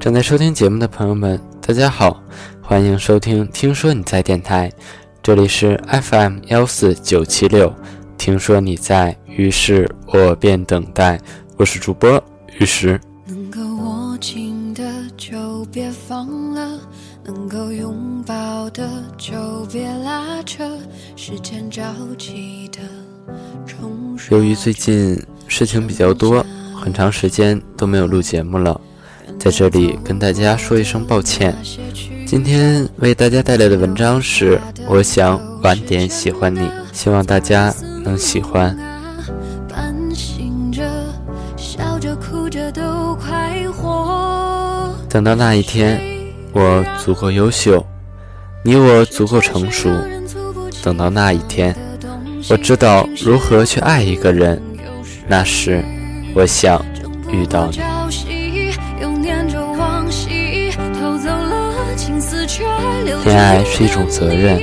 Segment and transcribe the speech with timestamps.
[0.00, 2.22] 正在收听节目的朋友们，大家好，
[2.62, 4.70] 欢迎收听《听说你在电台》，
[5.22, 7.70] 这里是 FM 幺四九七六。
[8.16, 11.20] 听说你在，于是我便等待。
[11.58, 12.18] 我是主播
[12.58, 12.98] 玉石。
[13.26, 14.82] 能够握紧的
[15.18, 16.80] 就别放了，
[17.22, 18.88] 能够拥抱的
[19.18, 19.36] 就
[19.70, 20.66] 别拉扯。
[21.14, 21.82] 时间着
[22.16, 22.80] 急的
[24.30, 26.42] 由于最近事情比较多，
[26.74, 28.80] 很长时间都没有录节目了，
[29.40, 31.56] 在这里跟大家说一声抱歉。
[32.26, 36.60] 今天为大家带来的文章是《我想晚点喜欢你》，
[36.92, 38.76] 希望大家能喜欢。
[45.08, 45.98] 等到那一天，
[46.52, 47.82] 我足够优秀，
[48.62, 49.88] 你我足够成熟。
[50.82, 51.74] 等到那一天，
[52.50, 54.60] 我知道如何去爱一个人，
[55.26, 55.82] 那时，
[56.34, 56.84] 我想
[57.32, 57.99] 遇到你。
[63.24, 64.60] 恋爱是一种责任，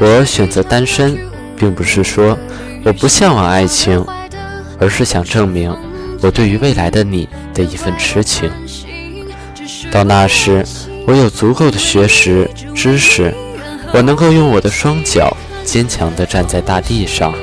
[0.00, 1.18] 我选择单身，
[1.56, 2.36] 并不是说
[2.84, 4.04] 我不向往爱情，
[4.80, 5.74] 而是想证明
[6.22, 8.50] 我对于未来的你的一份痴情。
[9.90, 10.64] 到那时，
[11.06, 13.32] 我有足够的学识、知识，
[13.92, 17.34] 我能够用我的双脚坚强地站在大地上，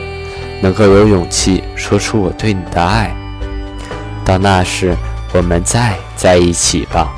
[0.61, 3.15] 能够有勇气说出我对你的爱。
[4.25, 4.95] 到那时，
[5.33, 7.13] 我们再在一起吧。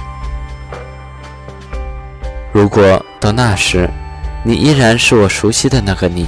[2.56, 3.90] 如果到那时，
[4.46, 6.26] 你依然是我熟悉的那个你，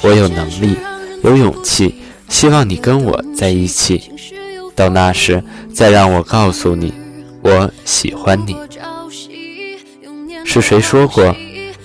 [0.00, 0.74] 我有能力，
[1.22, 1.96] 有勇气，
[2.30, 4.10] 希望你跟我在一起。
[4.74, 5.44] 到那时，
[5.74, 6.94] 再让我告诉你，
[7.42, 8.56] 我喜欢你。
[10.46, 11.36] 是谁说过，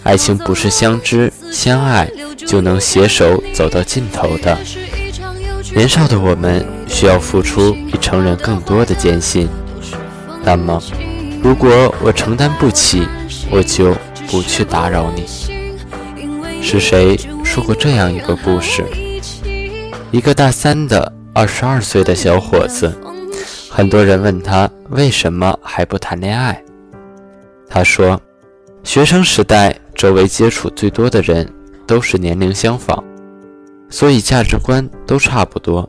[0.03, 2.09] 爱情不是相知相爱
[2.48, 4.58] 就能携手走到尽头的？
[5.76, 9.50] 年少的我们需要付出比成人更多的艰辛。
[10.46, 10.81] 那么，
[11.44, 13.06] 如果我承担不起，
[13.51, 13.95] 我就
[14.28, 15.25] 不去打扰你。
[16.61, 18.83] 是谁说过这样一个故事？
[20.11, 22.91] 一个大三的二十二岁的小伙子，
[23.69, 26.61] 很多人问他为什么还不谈恋爱。
[27.69, 28.19] 他说，
[28.84, 31.47] 学生时代周围接触最多的人
[31.85, 33.03] 都是年龄相仿，
[33.89, 35.88] 所以价值观都差不多，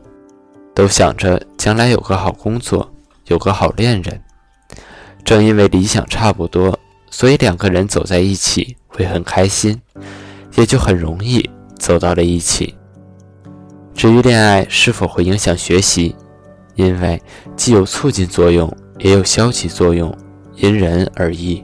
[0.75, 2.91] 都想着将来有个好工作，
[3.27, 4.21] 有个好恋人。
[5.23, 6.77] 正因为理想差不多，
[7.09, 9.79] 所以两个人走在一起会很开心，
[10.55, 12.75] 也就很容易走到了一起。
[13.93, 16.15] 至于恋爱是否会影响学习，
[16.75, 17.21] 因为
[17.55, 20.15] 既有促进作用，也有消极作用，
[20.55, 21.63] 因人而异。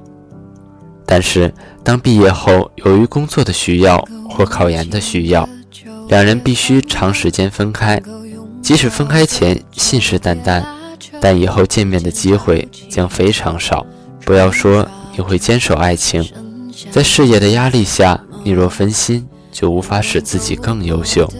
[1.06, 1.54] 但是
[1.84, 5.48] 当毕业后，由于工作的需要或考研的需要，
[6.08, 8.02] 两人必须长时间分开。
[8.62, 10.64] 即使分开前信誓旦旦，
[11.20, 13.86] 但以后见面的机会将非常少。
[14.26, 16.28] 不要说你会坚守爱情，
[16.92, 21.32] 在事业的压力下，你若分心，就无法使自己更优秀。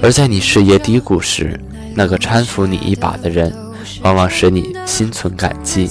[0.00, 1.58] 而在你事业低谷时，
[1.94, 3.52] 那个搀扶你一把的人，
[4.02, 5.90] 往往使你心存感激。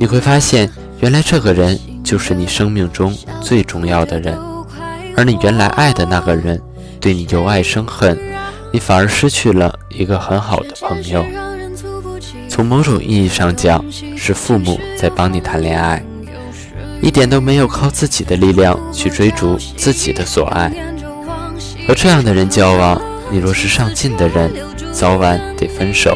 [0.00, 0.70] 你会发现，
[1.00, 4.38] 原来这个人就是你生命中最重要的人，
[5.14, 6.58] 而你原来爱的那个人，
[7.00, 8.18] 对你由爱生恨，
[8.72, 11.22] 你反而失去了一个很好的朋友。
[12.48, 13.84] 从某种意义上讲，
[14.16, 16.02] 是父母在帮你谈恋爱，
[17.00, 20.72] 一点都没有靠自己的力量去追逐自己的所爱。
[21.86, 24.52] 和这样的人交往，你若是上进的人，
[24.92, 26.12] 早晚得分手；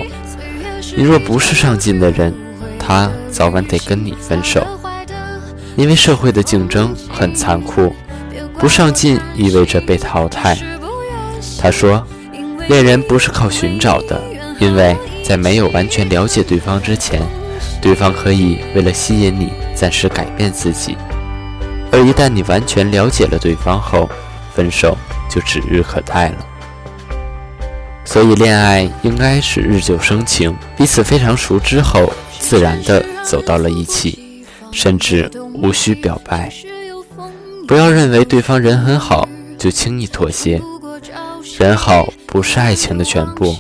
[0.97, 2.35] 你若不是上进的人，
[2.79, 4.67] 他早晚得跟你分手。
[5.77, 7.95] 因为社会的竞争很残酷，
[8.59, 10.59] 不上进意味着被淘汰。
[11.59, 12.07] 他说，
[12.69, 14.21] 恋人不是靠寻找的，
[14.59, 17.23] 因为在没有完全了解对方之前，
[17.81, 20.97] 对方可以为了吸引你暂时改变自己，
[21.91, 24.09] 而一旦你完全了解了对方后，
[24.55, 24.97] 分手
[25.31, 26.47] 就指日可待了。
[28.05, 36.53] 所以，恋爱应该是日久生情，彼此非常熟之后，自然的走到了一起，甚至无需表白。
[37.69, 39.27] 不要认为对方人很好
[39.57, 40.61] 就轻易妥协，
[41.59, 43.57] 人好不是爱情的全部，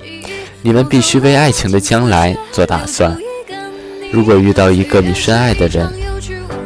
[0.64, 3.18] 你们必须为爱情的将来做打算。
[4.12, 5.92] 如果遇到一个你深爱的人，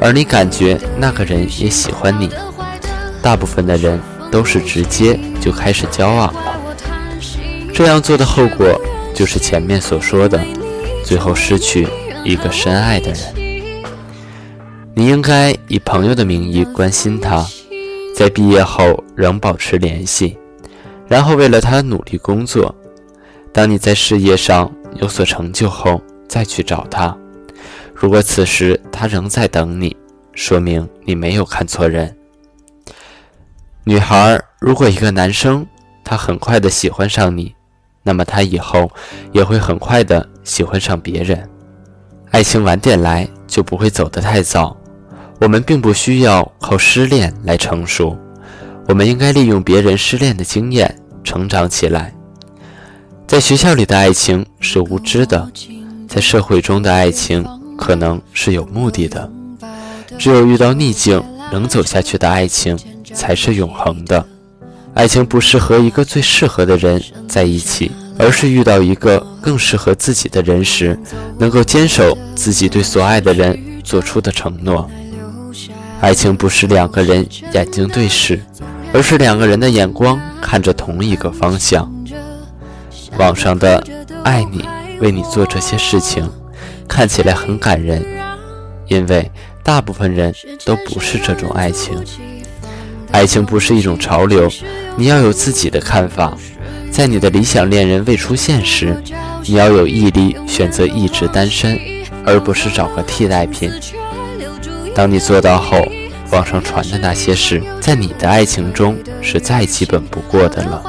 [0.01, 2.29] 而你感觉那个人也喜欢你，
[3.23, 3.99] 大部分的人
[4.31, 6.61] 都是直接就开始交往了。
[7.73, 8.79] 这样做的后果
[9.15, 10.39] 就是前面所说的，
[11.03, 11.89] 最后失去
[12.23, 13.21] 一个深爱的人。
[14.95, 17.47] 你应该以朋友的名义关心他，
[18.15, 20.37] 在毕业后仍保持联系，
[21.09, 22.75] 然后为了他努力工作。
[23.57, 25.99] 当你在事业上有所成就后，
[26.29, 27.17] 再去找他。
[27.95, 29.97] 如果此时他仍在等你，
[30.35, 32.15] 说明你没有看错人。
[33.83, 35.67] 女孩，如果一个男生
[36.05, 37.55] 他很快的喜欢上你，
[38.03, 38.91] 那么他以后
[39.33, 41.49] 也会很快的喜欢上别人。
[42.33, 44.77] 爱情晚点来就不会走得太早。
[45.41, 48.15] 我们并不需要靠失恋来成熟，
[48.87, 50.95] 我们应该利用别人失恋的经验
[51.25, 52.13] 成长起来。
[53.27, 55.51] 在学校里的爱情是无知的，
[56.09, 57.45] 在社会中的爱情
[57.77, 59.29] 可能是有目的的。
[60.17, 62.79] 只有遇到逆境能走下去的爱情
[63.13, 64.25] 才是永恒的。
[64.95, 70.99] 爱情不是和一个最适合的人在一起，而是遇到一个更适合自己的人时，
[71.37, 74.89] 能够坚守自己对所爱的人做出的承诺。
[76.01, 78.41] 爱情不是两个人眼睛对视，
[78.93, 81.93] 而是两个人的眼光看着同一个方向。
[83.19, 83.83] 网上的
[84.25, 84.65] “爱你，
[85.01, 86.31] 为你做这些事情”
[86.87, 88.05] 看起来很感人，
[88.89, 89.31] 因为
[89.63, 90.35] 大部分人
[90.65, 91.97] 都不是这种爱情。
[93.13, 94.49] 爱情不是一种潮流，
[94.97, 96.37] 你要有自己的看法。
[96.91, 99.03] 在你的理想恋人未出现时，
[99.45, 101.79] 你要有毅力选择一直单身，
[102.25, 103.71] 而不是找个替代品。
[104.95, 105.87] 当你做到后，
[106.31, 110.83] 网上传的那些事，在你的爱情中是再基本不过的了。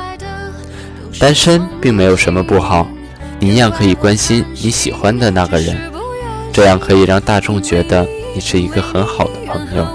[1.20, 2.88] 单身并没有什么不好，
[3.40, 5.76] 你一样可以关心你喜欢的那个人，
[6.54, 9.88] 这样可以让大众觉得你是一个很好的朋友。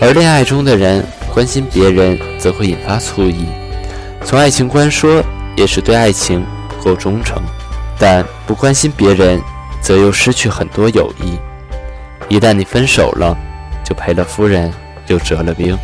[0.00, 3.46] 而恋爱中的人关心别人，则会引发醋意。
[4.24, 5.22] 从爱情观说，
[5.56, 7.40] 也是对爱情不够忠诚，
[7.98, 9.40] 但不关心别人，
[9.80, 11.38] 则又失去很多友谊。
[12.28, 13.36] 一旦你分手了，
[13.84, 14.72] 就赔了夫人
[15.06, 15.78] 又折了兵。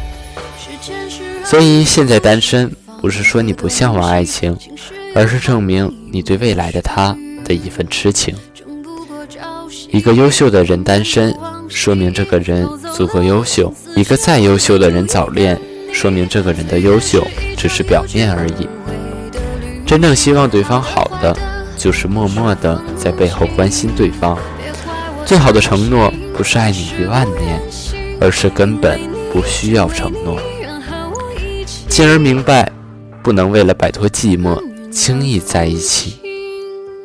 [1.45, 4.56] 所以现在单身，不是说你不向往爱情，
[5.12, 7.14] 而是证明你对未来的他
[7.44, 8.32] 的一份痴情。
[9.90, 11.37] 一个优秀的人单身，
[11.69, 15.60] 说明这个人足够优秀；一个再优秀的人早恋，
[15.93, 17.26] 说明这个人的优秀
[17.56, 18.69] 只是表面而已。
[19.84, 21.37] 真正希望对方好的，
[21.76, 24.38] 就是默默的在背后关心对方。
[25.26, 26.10] 最好的承诺。
[26.34, 27.60] 不是爱你一万年，
[28.19, 28.99] 而是根本
[29.31, 30.40] 不需要承诺。
[31.87, 32.72] 进而明白，
[33.23, 34.61] 不能为了摆脱寂寞
[34.91, 36.19] 轻易在一起，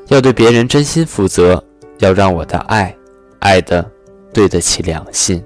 [0.08, 1.64] 要对别人真心负责，
[2.00, 2.96] 要让我的爱
[3.40, 3.90] 爱的
[4.34, 5.44] 对得起良心。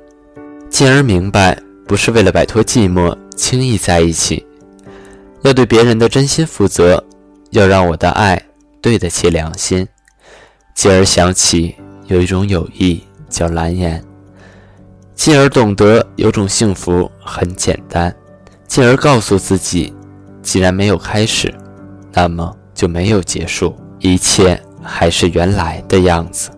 [0.69, 1.57] 进而明白，
[1.87, 4.45] 不是为了摆脱寂寞轻易在一起，
[5.41, 7.03] 要对别人的真心负责，
[7.51, 8.41] 要让我的爱
[8.81, 9.87] 对得起良心。
[10.73, 11.75] 进而想起
[12.07, 13.01] 有一种友谊。
[13.31, 14.03] 叫蓝颜，
[15.15, 18.13] 进而懂得有种幸福很简单，
[18.67, 19.93] 进而告诉自己，
[20.41, 21.53] 既然没有开始，
[22.11, 26.49] 那么就没有结束，一切还是原来的样子。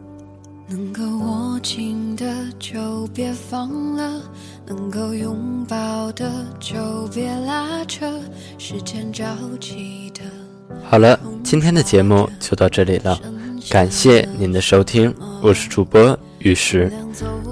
[0.68, 2.25] 能够握紧的
[2.57, 4.21] 就别放了，
[4.65, 6.75] 能够拥抱的就
[7.13, 8.06] 别拉扯，
[8.57, 9.25] 时间着
[9.59, 10.21] 急的。
[10.83, 13.19] 好了，今天的节目就到这里了，
[13.69, 16.18] 感谢您的收听，我是主播。
[16.39, 16.91] 于是，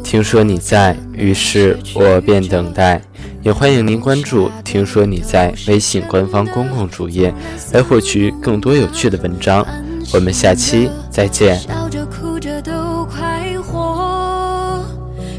[0.03, 3.01] 听说你在，于是我便等待。
[3.43, 7.33] 也欢迎您关注“听说你在”微信官方公共主页，
[7.73, 9.65] 来获取更多有趣的文章。
[10.13, 11.57] 我们下期再见。
[11.59, 14.85] 笑着哭着都快活，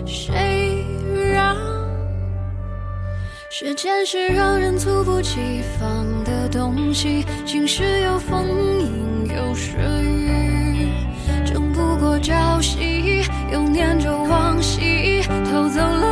[0.05, 0.85] 谁
[1.33, 1.57] 让
[3.49, 8.49] 时间是让人猝不及防的东西，晴时有风，
[8.81, 10.89] 阴有时雨，
[11.45, 13.23] 争不过朝夕。
[13.53, 16.12] 又念着往昔，偷走了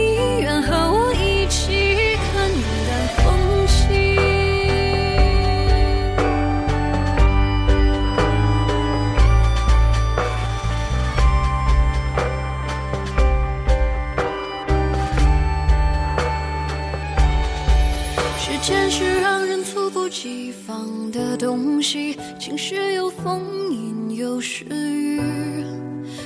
[21.81, 25.19] 息，晴时有风，阴有时雨，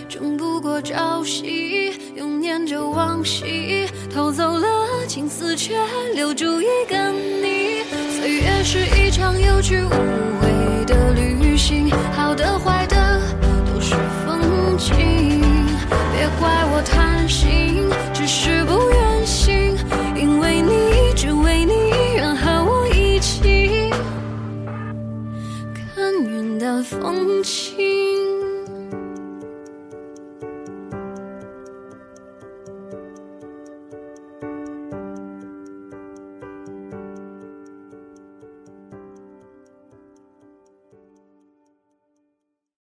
[0.10, 4.68] 争不过朝夕，又念着往昔，偷走了
[5.08, 5.76] 青丝，却
[6.14, 7.84] 留住一个你。
[8.12, 12.95] 岁月是一场有去无回的旅行，好的坏的
[26.84, 28.35] 风轻。